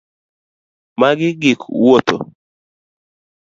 [0.99, 2.17] Mag gik wuotho